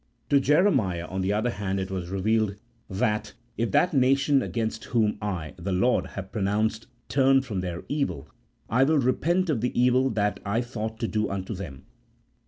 [0.31, 2.55] To Jeremiah, on the other hand, it was revealed
[2.89, 7.83] that, "If that nation against whom I (the Lord) have pro nounced, turn from their
[7.87, 8.27] evil,
[8.67, 11.85] I will repent of the evil that I thought to do unto them.